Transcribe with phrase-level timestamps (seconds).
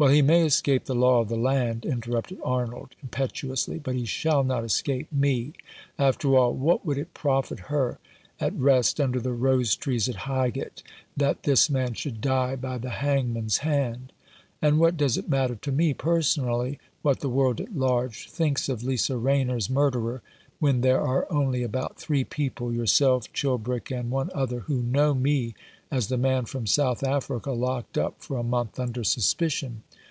[0.00, 4.44] "Well, he may escape the law of the land," interrupted Arnold, impetuously, "but he shall
[4.44, 5.54] not escape me.
[5.98, 7.98] After all, what would it profit her,
[8.38, 10.84] at rest under the rose trees at Highgate,
[11.16, 14.12] that this man should die by the hangman's hand?
[14.62, 18.84] And what does it matter to me, personally, what the world at large thinks of
[18.84, 20.22] Lisa Rayner's murderer,
[20.60, 25.54] when there are only about three people— yourself, Chilbrick, and one other— who know me
[25.90, 29.82] as the man from South Africa, locked up for a month under suspicion.